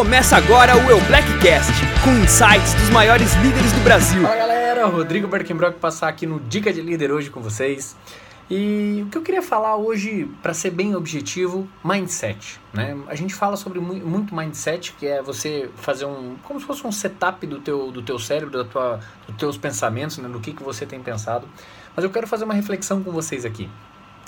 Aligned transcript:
Começa 0.00 0.34
agora 0.34 0.74
o 0.78 0.90
Eu 0.90 0.98
Blackcast, 1.02 1.74
com 2.02 2.10
insights 2.24 2.72
dos 2.72 2.88
maiores 2.88 3.34
líderes 3.34 3.70
do 3.70 3.80
Brasil. 3.80 4.22
Fala 4.22 4.34
galera, 4.34 4.86
Rodrigo 4.86 5.28
Berkenbrock 5.28 5.78
passar 5.78 6.08
aqui 6.08 6.24
no 6.24 6.40
Dica 6.40 6.72
de 6.72 6.80
Líder 6.80 7.12
hoje 7.12 7.28
com 7.28 7.42
vocês. 7.42 7.94
E 8.50 9.04
o 9.06 9.10
que 9.10 9.18
eu 9.18 9.20
queria 9.20 9.42
falar 9.42 9.76
hoje, 9.76 10.26
para 10.42 10.54
ser 10.54 10.70
bem 10.70 10.96
objetivo, 10.96 11.68
mindset. 11.84 12.58
Né? 12.72 12.96
A 13.08 13.14
gente 13.14 13.34
fala 13.34 13.58
sobre 13.58 13.78
muito 13.78 14.34
mindset, 14.34 14.94
que 14.94 15.06
é 15.06 15.20
você 15.20 15.68
fazer 15.76 16.06
um, 16.06 16.36
como 16.44 16.58
se 16.58 16.64
fosse 16.64 16.86
um 16.86 16.90
setup 16.90 17.46
do 17.46 17.60
teu, 17.60 17.92
do 17.92 18.00
teu 18.00 18.18
cérebro, 18.18 18.56
da 18.56 18.64
tua, 18.64 19.00
dos 19.28 19.36
teus 19.36 19.58
pensamentos, 19.58 20.16
né? 20.16 20.30
do 20.30 20.40
que, 20.40 20.54
que 20.54 20.62
você 20.62 20.86
tem 20.86 21.02
pensado. 21.02 21.46
Mas 21.94 22.02
eu 22.02 22.10
quero 22.10 22.26
fazer 22.26 22.46
uma 22.46 22.54
reflexão 22.54 23.02
com 23.02 23.12
vocês 23.12 23.44
aqui. 23.44 23.68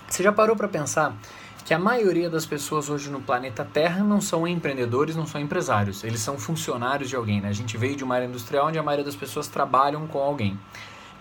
Você 0.06 0.22
já 0.22 0.32
parou 0.32 0.54
para 0.54 0.68
pensar 0.68 1.16
que 1.64 1.72
a 1.72 1.78
maioria 1.78 2.28
das 2.28 2.44
pessoas 2.44 2.88
hoje 2.88 3.10
no 3.10 3.20
planeta 3.20 3.64
Terra 3.64 4.02
não 4.02 4.20
são 4.20 4.46
empreendedores, 4.46 5.14
não 5.14 5.26
são 5.26 5.40
empresários, 5.40 6.02
eles 6.02 6.20
são 6.20 6.36
funcionários 6.38 7.08
de 7.08 7.16
alguém. 7.16 7.40
Né? 7.40 7.48
A 7.48 7.52
gente 7.52 7.76
veio 7.76 7.96
de 7.96 8.04
uma 8.04 8.14
área 8.16 8.26
industrial 8.26 8.68
onde 8.68 8.78
a 8.78 8.82
maioria 8.82 9.04
das 9.04 9.16
pessoas 9.16 9.48
trabalham 9.48 10.06
com 10.06 10.18
alguém. 10.18 10.58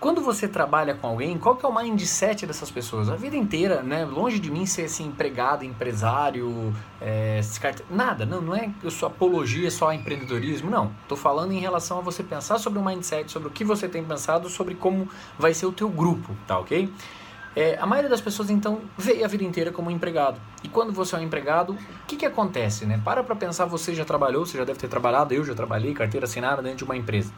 Quando 0.02 0.20
você 0.20 0.48
trabalha 0.48 0.94
com 0.94 1.06
alguém, 1.06 1.38
qual 1.38 1.54
que 1.54 1.64
é 1.64 1.68
o 1.68 1.72
mindset 1.72 2.44
dessas 2.44 2.72
pessoas? 2.72 3.08
A 3.08 3.14
vida 3.14 3.36
inteira, 3.36 3.84
né? 3.84 4.04
Longe 4.04 4.40
de 4.40 4.50
mim 4.50 4.66
ser 4.66 4.86
assim, 4.86 5.06
empregado, 5.06 5.64
empresário, 5.64 6.74
é, 7.00 7.40
nada. 7.88 8.26
Não, 8.26 8.42
não 8.42 8.56
é 8.56 8.68
eu 8.82 8.90
sou 8.90 9.06
apologia 9.06 9.70
só 9.70 9.90
a 9.90 9.94
empreendedorismo, 9.94 10.68
não. 10.68 10.90
Estou 11.02 11.16
falando 11.16 11.52
em 11.52 11.60
relação 11.60 11.98
a 11.98 12.00
você 12.00 12.24
pensar 12.24 12.58
sobre 12.58 12.80
o 12.80 12.84
mindset, 12.84 13.30
sobre 13.30 13.46
o 13.46 13.50
que 13.52 13.62
você 13.62 13.88
tem 13.88 14.02
pensado, 14.02 14.48
sobre 14.48 14.74
como 14.74 15.08
vai 15.38 15.54
ser 15.54 15.66
o 15.66 15.72
teu 15.72 15.88
grupo, 15.88 16.36
tá 16.48 16.58
ok? 16.58 16.92
É, 17.54 17.76
a 17.78 17.86
maioria 17.86 18.08
das 18.08 18.20
pessoas 18.20 18.48
então 18.48 18.80
vê 18.96 19.22
a 19.22 19.28
vida 19.28 19.44
inteira 19.44 19.70
como 19.70 19.90
empregado. 19.90 20.40
E 20.64 20.68
quando 20.68 20.92
você 20.92 21.14
é 21.14 21.18
um 21.18 21.22
empregado, 21.22 21.72
o 21.72 22.06
que, 22.06 22.16
que 22.16 22.26
acontece? 22.26 22.86
Né? 22.86 23.00
Para 23.04 23.22
para 23.22 23.36
pensar, 23.36 23.66
você 23.66 23.94
já 23.94 24.04
trabalhou, 24.04 24.46
você 24.46 24.56
já 24.56 24.64
deve 24.64 24.78
ter 24.78 24.88
trabalhado, 24.88 25.34
eu 25.34 25.44
já 25.44 25.54
trabalhei, 25.54 25.92
carteira 25.92 26.24
assinada 26.24 26.62
dentro 26.62 26.78
de 26.78 26.84
uma 26.84 26.96
empresa. 26.96 27.32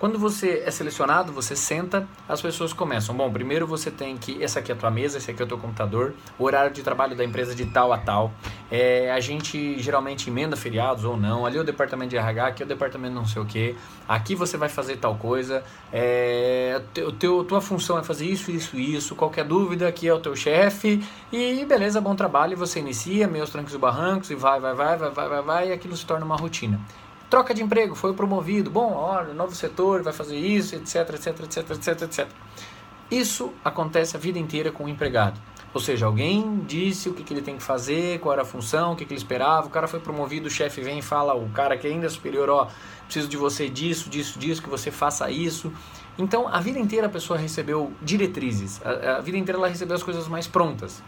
Quando 0.00 0.18
você 0.18 0.62
é 0.64 0.70
selecionado, 0.70 1.30
você 1.30 1.54
senta, 1.54 2.08
as 2.26 2.40
pessoas 2.40 2.72
começam. 2.72 3.14
Bom, 3.14 3.30
primeiro 3.30 3.66
você 3.66 3.90
tem 3.90 4.16
que. 4.16 4.42
Essa 4.42 4.60
aqui 4.60 4.72
é 4.72 4.74
a 4.74 4.78
tua 4.78 4.90
mesa, 4.90 5.18
esse 5.18 5.30
aqui 5.30 5.42
é 5.42 5.44
o 5.44 5.48
teu 5.48 5.58
computador, 5.58 6.14
o 6.38 6.44
horário 6.44 6.72
de 6.72 6.82
trabalho 6.82 7.14
da 7.14 7.22
empresa 7.22 7.54
de 7.54 7.66
tal 7.66 7.92
a 7.92 7.98
tal. 7.98 8.32
É, 8.70 9.12
a 9.12 9.20
gente 9.20 9.78
geralmente 9.78 10.30
emenda 10.30 10.56
feriados 10.56 11.04
ou 11.04 11.18
não. 11.18 11.44
Ali 11.44 11.58
é 11.58 11.60
o 11.60 11.64
departamento 11.64 12.08
de 12.08 12.16
RH, 12.16 12.46
aqui 12.46 12.62
é 12.62 12.64
o 12.64 12.68
departamento 12.68 13.14
não 13.14 13.26
sei 13.26 13.42
o 13.42 13.44
que. 13.44 13.76
Aqui 14.08 14.34
você 14.34 14.56
vai 14.56 14.70
fazer 14.70 14.96
tal 14.96 15.16
coisa. 15.16 15.62
É, 15.92 16.80
teu, 16.94 17.12
teu, 17.12 17.44
tua 17.44 17.60
função 17.60 17.98
é 17.98 18.02
fazer 18.02 18.24
isso, 18.24 18.50
isso, 18.50 18.78
isso. 18.78 19.14
Qualquer 19.14 19.44
dúvida, 19.44 19.86
aqui 19.86 20.08
é 20.08 20.14
o 20.14 20.18
teu 20.18 20.34
chefe. 20.34 21.04
E 21.30 21.62
beleza, 21.66 22.00
bom 22.00 22.16
trabalho. 22.16 22.56
Você 22.56 22.80
inicia, 22.80 23.28
meus 23.28 23.50
trancos 23.50 23.74
e 23.74 23.78
barrancos, 23.78 24.30
e 24.30 24.34
vai, 24.34 24.58
vai, 24.60 24.72
vai, 24.72 24.96
vai, 24.96 25.10
vai, 25.10 25.28
vai, 25.28 25.42
vai, 25.42 25.68
e 25.68 25.72
aquilo 25.72 25.94
se 25.94 26.06
torna 26.06 26.24
uma 26.24 26.36
rotina. 26.36 26.80
Troca 27.30 27.54
de 27.54 27.62
emprego, 27.62 27.94
foi 27.94 28.12
promovido, 28.12 28.70
bom, 28.72 28.92
olha, 28.92 29.32
novo 29.32 29.54
setor, 29.54 30.02
vai 30.02 30.12
fazer 30.12 30.36
isso, 30.36 30.74
etc, 30.74 31.14
etc, 31.14 31.40
etc, 31.44 31.70
etc, 31.70 32.02
etc. 32.02 32.28
Isso 33.08 33.52
acontece 33.64 34.16
a 34.16 34.20
vida 34.20 34.36
inteira 34.36 34.72
com 34.72 34.84
o 34.84 34.88
empregado. 34.88 35.40
Ou 35.72 35.80
seja, 35.80 36.06
alguém 36.06 36.64
disse 36.66 37.08
o 37.08 37.14
que, 37.14 37.22
que 37.22 37.32
ele 37.32 37.42
tem 37.42 37.56
que 37.56 37.62
fazer, 37.62 38.18
qual 38.18 38.32
era 38.32 38.42
a 38.42 38.44
função, 38.44 38.92
o 38.92 38.96
que, 38.96 39.04
que 39.04 39.12
ele 39.12 39.20
esperava, 39.20 39.68
o 39.68 39.70
cara 39.70 39.86
foi 39.86 40.00
promovido, 40.00 40.48
o 40.48 40.50
chefe 40.50 40.80
vem 40.80 40.98
e 40.98 41.02
fala, 41.02 41.32
o 41.34 41.48
cara 41.50 41.78
que 41.78 41.86
ainda 41.86 42.06
é 42.06 42.08
superior, 42.08 42.50
ó, 42.50 42.68
preciso 43.04 43.28
de 43.28 43.36
você 43.36 43.68
disso, 43.68 44.10
disso, 44.10 44.36
disso, 44.36 44.60
que 44.60 44.68
você 44.68 44.90
faça 44.90 45.30
isso. 45.30 45.72
Então, 46.18 46.48
a 46.48 46.58
vida 46.58 46.80
inteira 46.80 47.06
a 47.06 47.10
pessoa 47.10 47.38
recebeu 47.38 47.92
diretrizes, 48.02 48.80
a, 48.84 49.18
a 49.18 49.20
vida 49.20 49.38
inteira 49.38 49.58
ela 49.58 49.68
recebeu 49.68 49.94
as 49.94 50.02
coisas 50.02 50.26
mais 50.26 50.48
prontas. 50.48 51.00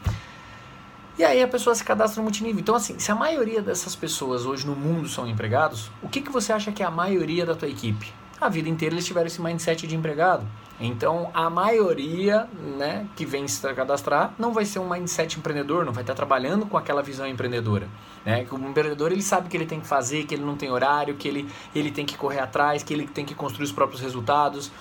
E 1.18 1.24
aí 1.24 1.42
a 1.42 1.48
pessoa 1.48 1.74
se 1.74 1.84
cadastra 1.84 2.20
no 2.20 2.24
multinível. 2.24 2.60
Então, 2.60 2.74
assim, 2.74 2.98
se 2.98 3.12
a 3.12 3.14
maioria 3.14 3.60
dessas 3.60 3.94
pessoas 3.94 4.46
hoje 4.46 4.66
no 4.66 4.74
mundo 4.74 5.08
são 5.08 5.26
empregados, 5.26 5.90
o 6.02 6.08
que, 6.08 6.22
que 6.22 6.30
você 6.30 6.52
acha 6.52 6.72
que 6.72 6.82
é 6.82 6.86
a 6.86 6.90
maioria 6.90 7.44
da 7.44 7.54
tua 7.54 7.68
equipe? 7.68 8.12
A 8.40 8.48
vida 8.48 8.68
inteira 8.68 8.94
eles 8.94 9.06
tiveram 9.06 9.26
esse 9.26 9.40
mindset 9.40 9.86
de 9.86 9.94
empregado. 9.94 10.44
Então, 10.80 11.30
a 11.32 11.48
maioria 11.48 12.48
né, 12.76 13.06
que 13.14 13.24
vem 13.24 13.46
se 13.46 13.60
cadastrar 13.72 14.34
não 14.36 14.52
vai 14.52 14.64
ser 14.64 14.80
um 14.80 14.88
mindset 14.88 15.38
empreendedor, 15.38 15.84
não 15.84 15.92
vai 15.92 16.02
estar 16.02 16.14
trabalhando 16.14 16.66
com 16.66 16.76
aquela 16.76 17.02
visão 17.02 17.24
empreendedora. 17.24 17.86
Né? 18.24 18.44
O 18.50 18.56
empreendedor 18.56 19.12
ele 19.12 19.22
sabe 19.22 19.48
que 19.48 19.56
ele 19.56 19.66
tem 19.66 19.78
que 19.78 19.86
fazer, 19.86 20.24
que 20.24 20.34
ele 20.34 20.44
não 20.44 20.56
tem 20.56 20.72
horário, 20.72 21.14
que 21.14 21.28
ele, 21.28 21.48
ele 21.72 21.92
tem 21.92 22.04
que 22.04 22.16
correr 22.16 22.40
atrás, 22.40 22.82
que 22.82 22.92
ele 22.92 23.06
tem 23.06 23.24
que 23.24 23.34
construir 23.34 23.64
os 23.64 23.70
próprios 23.70 24.00
resultados. 24.00 24.72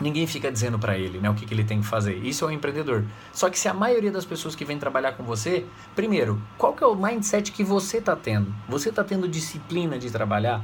Ninguém 0.00 0.26
fica 0.26 0.52
dizendo 0.52 0.78
para 0.78 0.98
ele 0.98 1.18
né, 1.18 1.30
o 1.30 1.34
que, 1.34 1.46
que 1.46 1.54
ele 1.54 1.64
tem 1.64 1.80
que 1.80 1.86
fazer. 1.86 2.16
Isso 2.16 2.44
é 2.44 2.48
o 2.48 2.50
um 2.50 2.52
empreendedor. 2.52 3.04
Só 3.32 3.48
que 3.48 3.58
se 3.58 3.68
a 3.68 3.74
maioria 3.74 4.10
das 4.10 4.24
pessoas 4.24 4.54
que 4.54 4.64
vem 4.64 4.78
trabalhar 4.78 5.12
com 5.12 5.22
você, 5.22 5.64
primeiro, 5.94 6.40
qual 6.58 6.74
que 6.74 6.84
é 6.84 6.86
o 6.86 6.94
mindset 6.94 7.50
que 7.50 7.64
você 7.64 7.98
está 7.98 8.14
tendo? 8.14 8.54
Você 8.68 8.90
está 8.90 9.02
tendo 9.02 9.26
disciplina 9.26 9.98
de 9.98 10.10
trabalhar? 10.10 10.62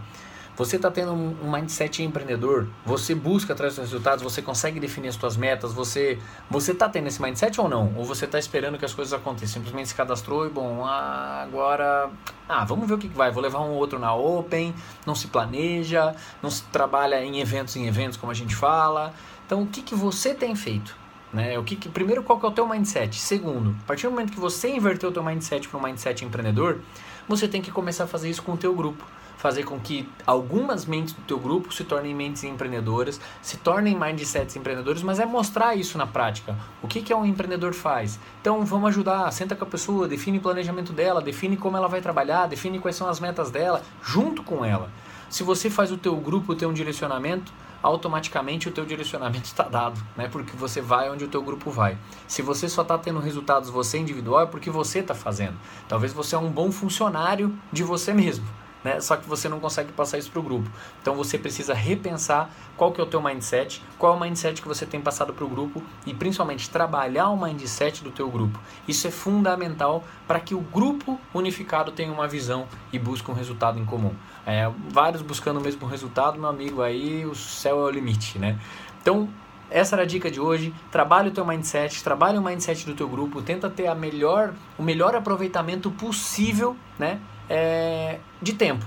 Você 0.55 0.77
está 0.77 0.91
tendo 0.91 1.13
um, 1.13 1.51
mindset 1.51 2.03
empreendedor, 2.03 2.69
você 2.85 3.15
busca 3.15 3.55
atrás 3.55 3.75
dos 3.75 3.85
resultados, 3.85 4.23
você 4.23 4.43
consegue 4.43 4.79
definir 4.79 5.09
as 5.09 5.15
suas 5.15 5.35
metas, 5.35 5.73
você 5.73 6.19
você 6.51 6.73
está 6.73 6.89
tendo 6.91 7.07
esse 7.07 7.23
mindset 7.23 7.59
ou 7.59 7.69
não? 7.69 7.95
Ou 7.97 8.05
você 8.05 8.27
está 8.27 8.39
esperando 8.39 8.79
que 8.79 8.85
as 8.85 8.93
coisas 8.93 9.15
aconteçam? 9.15 9.55
Simplesmente 9.55 9.89
se 9.89 9.95
cadastrou 9.95 10.47
e 10.47 10.51
bom, 10.51 10.85
agora, 10.85 12.11
ah, 12.47 12.65
vamos 12.67 12.87
ver 12.87 12.95
o 12.95 12.99
que, 12.99 13.09
que 13.09 13.17
vai. 13.17 13.31
Vou 13.31 13.43
levar 13.43 13.61
um 13.61 13.73
outro 13.73 13.99
na 13.99 14.15
Open, 14.15 14.75
não 15.07 15.15
se 15.15 15.29
planeja, 15.29 16.15
não 16.43 16.51
se 16.51 16.63
trabalha 16.65 17.25
em 17.25 17.41
eventos 17.41 17.75
em 17.77 17.87
eventos 17.87 18.19
como 18.19 18.31
a 18.31 18.35
gente 18.35 18.55
fala. 18.55 19.15
Então, 19.47 19.63
o 19.63 19.67
que, 19.67 19.81
que 19.83 19.95
você 19.95 20.35
tem 20.35 20.55
feito? 20.55 21.02
Né? 21.33 21.59
O 21.59 21.65
que, 21.65 21.77
que, 21.77 21.89
primeiro, 21.89 22.23
qual 22.23 22.39
que 22.39 22.45
é 22.45 22.49
o 22.49 22.53
teu 22.53 22.69
mindset? 22.69 23.19
Segundo, 23.19 23.75
a 23.85 23.87
partir 23.87 24.07
do 24.07 24.11
momento 24.11 24.33
que 24.33 24.41
você 24.41 24.71
inverteu 24.71 25.09
o 25.11 25.13
teu 25.13 25.23
mindset 25.23 25.69
para 25.69 25.79
um 25.79 25.83
mindset 25.83 26.25
empreendedor, 26.25 26.81
você 27.29 27.49
tem 27.49 27.63
que 27.63 27.71
começar 27.71 28.05
a 28.05 28.07
fazer 28.07 28.29
isso 28.29 28.43
com 28.43 28.53
o 28.53 28.57
teu 28.57 28.75
grupo 28.75 29.05
fazer 29.43 29.65
com 29.65 29.81
que 29.81 30.09
algumas 30.25 30.87
mentes 30.87 31.15
do 31.15 31.23
teu 31.23 31.37
grupo 31.37 31.75
se 31.75 31.83
tornem 31.83 32.15
mentes 32.15 32.45
empreendedoras, 32.45 33.21
se 33.43 33.57
tornem 33.57 33.99
mindsets 33.99 34.55
empreendedores, 34.55 35.03
mas 35.03 35.19
é 35.19 35.27
mostrar 35.27 35.75
isso 35.75 35.99
na 35.99 36.07
prática. 36.07 36.57
O 36.81 36.87
que, 36.87 37.03
que 37.03 37.13
um 37.13 37.27
empreendedor 37.27 37.75
faz? 37.75 38.21
Então 38.41 38.65
vamos 38.65 38.91
ajudar, 38.91 39.29
senta 39.33 39.57
com 39.57 39.65
a 39.65 39.67
pessoa, 39.67 40.07
define 40.07 40.39
o 40.39 40.41
planejamento 40.41 40.93
dela, 40.93 41.21
define 41.21 41.57
como 41.57 41.77
ela 41.77 41.89
vai 41.89 42.01
trabalhar, 42.01 42.47
define 42.47 42.79
quais 42.79 42.95
são 42.95 43.09
as 43.09 43.19
metas 43.19 43.51
dela, 43.51 43.83
junto 44.01 44.45
com 44.45 44.65
ela. 44.65 44.89
Se 45.33 45.43
você 45.43 45.71
faz 45.71 45.91
o 45.91 45.97
teu 45.97 46.15
grupo 46.15 46.55
ter 46.55 46.67
um 46.67 46.75
direcionamento, 46.75 47.55
automaticamente 47.83 48.69
o 48.69 48.71
teu 48.71 48.85
direcionamento 48.85 49.47
está 49.47 49.63
dado, 49.63 49.99
né? 50.15 50.29
Porque 50.29 50.55
você 50.55 50.83
vai 50.83 51.09
onde 51.09 51.25
o 51.25 51.29
teu 51.29 51.43
grupo 51.43 51.71
vai. 51.71 51.97
Se 52.29 52.43
você 52.43 52.69
só 52.69 52.83
está 52.83 52.99
tendo 52.99 53.19
resultados 53.19 53.71
você 53.71 53.97
individual, 53.97 54.43
é 54.43 54.47
porque 54.47 54.69
você 54.69 54.99
está 54.99 55.15
fazendo. 55.15 55.57
Talvez 55.89 56.13
você 56.13 56.35
é 56.35 56.39
um 56.39 56.51
bom 56.51 56.71
funcionário 56.71 57.51
de 57.73 57.83
você 57.83 58.13
mesmo 58.13 58.45
né? 58.85 59.01
Só 59.01 59.17
que 59.17 59.29
você 59.29 59.49
não 59.49 59.61
consegue 59.61 59.93
passar 59.93 60.19
isso 60.19 60.31
para 60.31 60.41
o 60.41 60.43
grupo. 60.43 60.71
Então 61.01 61.15
você 61.15 61.39
precisa 61.39 61.75
repensar 61.75 62.51
qual 62.77 62.93
que 62.93 63.01
é 63.01 63.05
o 63.05 63.07
teu 63.07 63.23
mindset, 63.23 63.83
qual 63.99 64.15
é 64.15 64.17
o 64.17 64.21
mindset 64.21 64.61
que 64.61 64.69
você 64.69 64.85
tem 64.87 65.01
passado 65.01 65.33
para 65.33 65.45
o 65.45 65.49
grupo 65.49 65.83
e 66.07 66.15
principalmente 66.15 66.69
trabalhar 66.71 67.29
o 67.29 67.41
mindset 67.41 68.03
do 68.03 68.11
teu 68.11 68.31
grupo. 68.31 68.59
Isso 68.87 69.07
é 69.07 69.11
fundamental 69.11 70.05
para 70.27 70.41
que 70.41 70.55
o 70.55 70.61
grupo 70.61 71.19
unificado 71.33 71.93
tenha 71.93 72.13
uma 72.13 72.27
visão 72.27 72.67
e 72.93 72.99
busque 72.99 73.31
um 73.31 73.35
resultado 73.35 73.79
em 73.79 73.85
comum. 73.85 74.15
É, 74.47 74.71
vários 74.89 75.23
buscando 75.23 75.61
o 75.61 75.63
mesmo 75.63 75.87
resultado, 75.87 76.39
meu 76.39 76.49
amigo, 76.49 76.83
aí 76.83 77.25
o 77.25 77.35
céu 77.35 77.81
é 77.81 77.85
o 77.85 77.91
limite, 77.91 78.39
né? 78.39 78.59
Então, 79.01 79.29
essa 79.73 79.97
era 79.97 80.03
a 80.03 80.07
dica 80.07 80.31
de 80.31 80.41
hoje. 80.41 80.75
Trabalhe 80.91 81.29
o 81.29 81.33
teu 81.33 81.45
mindset, 81.45 82.03
trabalhe 82.05 82.39
o 82.39 82.43
mindset 82.43 82.87
do 82.87 82.95
teu 82.95 83.09
grupo, 83.09 83.43
tenta 83.43 83.69
ter 83.69 83.87
a 83.87 83.95
melhor, 83.95 84.53
o 84.79 84.83
melhor 84.83 85.15
aproveitamento 85.15 85.91
possível, 85.91 86.77
né? 86.99 87.21
é, 87.53 88.19
de 88.41 88.55
tempo. 88.55 88.85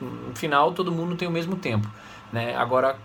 No 0.00 0.34
final, 0.34 0.72
todo 0.72 0.92
mundo 0.92 1.16
tem 1.16 1.26
o 1.26 1.30
mesmo 1.30 1.56
tempo. 1.56 1.88
Né? 2.30 2.54
Agora, 2.54 2.98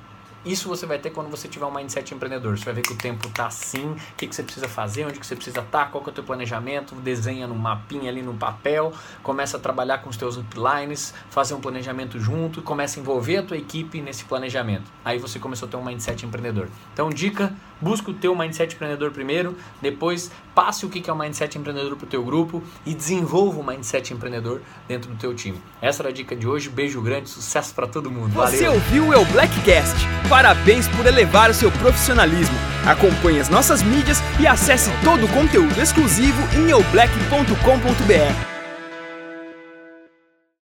isso 0.45 0.67
você 0.67 0.85
vai 0.85 0.97
ter 0.97 1.11
quando 1.11 1.29
você 1.29 1.47
tiver 1.47 1.65
um 1.65 1.73
mindset 1.73 2.13
empreendedor. 2.13 2.57
Você 2.57 2.65
vai 2.65 2.73
ver 2.73 2.81
que 2.81 2.93
o 2.93 2.97
tempo 2.97 3.27
está 3.27 3.47
assim, 3.47 3.91
o 3.91 4.15
que, 4.17 4.27
que 4.27 4.35
você 4.35 4.43
precisa 4.43 4.67
fazer, 4.67 5.05
onde 5.05 5.19
que 5.19 5.25
você 5.25 5.35
precisa 5.35 5.59
estar, 5.59 5.85
tá, 5.85 5.91
qual 5.91 6.03
que 6.03 6.09
é 6.09 6.11
o 6.11 6.15
teu 6.15 6.23
planejamento, 6.23 6.95
desenha 6.95 7.47
no 7.47 7.55
mapinha 7.55 8.09
ali 8.09 8.21
no 8.21 8.33
papel, 8.33 8.93
começa 9.21 9.57
a 9.57 9.59
trabalhar 9.59 9.99
com 9.99 10.09
os 10.09 10.17
teus 10.17 10.37
uplines, 10.37 11.13
fazer 11.29 11.53
um 11.53 11.61
planejamento 11.61 12.19
junto 12.19 12.59
e 12.59 12.63
começa 12.63 12.99
a 12.99 13.01
envolver 13.01 13.37
a 13.37 13.43
tua 13.43 13.57
equipe 13.57 14.01
nesse 14.01 14.25
planejamento. 14.25 14.91
Aí 15.05 15.19
você 15.19 15.39
começou 15.39 15.67
a 15.67 15.71
ter 15.71 15.77
um 15.77 15.83
mindset 15.83 16.25
empreendedor. 16.25 16.67
Então, 16.93 17.09
dica, 17.09 17.53
busca 17.81 18.11
o 18.11 18.13
teu 18.13 18.35
mindset 18.35 18.75
empreendedor 18.75 19.11
primeiro, 19.11 19.57
depois 19.81 20.31
passe 20.53 20.85
o 20.85 20.89
que 20.89 21.09
é 21.09 21.13
o 21.13 21.17
mindset 21.17 21.57
empreendedor 21.57 21.95
para 21.95 22.05
o 22.05 22.09
teu 22.09 22.23
grupo 22.23 22.61
e 22.85 22.93
desenvolva 22.93 23.59
o 23.59 23.65
mindset 23.65 24.13
empreendedor 24.13 24.61
dentro 24.87 25.09
do 25.09 25.17
teu 25.17 25.33
time. 25.33 25.59
Essa 25.81 26.03
era 26.03 26.09
a 26.09 26.11
dica 26.11 26.35
de 26.35 26.47
hoje, 26.47 26.69
beijo 26.69 27.01
grande, 27.01 27.29
sucesso 27.29 27.73
para 27.73 27.87
todo 27.87 28.11
mundo. 28.11 28.33
Valeu. 28.33 28.51
Você 28.51 28.67
ouviu 28.67 29.09
o 29.09 29.25
Blackcast? 29.25 29.95
Parabéns 30.29 30.87
por 30.87 31.05
elevar 31.05 31.49
o 31.49 31.53
seu 31.53 31.71
profissionalismo. 31.71 32.55
Acompanhe 32.85 33.39
as 33.39 33.49
nossas 33.49 33.81
mídias 33.81 34.19
e 34.39 34.47
acesse 34.47 34.91
todo 35.03 35.25
o 35.25 35.29
conteúdo 35.29 35.79
exclusivo 35.79 36.41
em 36.57 36.69
eublack.com.br. 36.69 38.50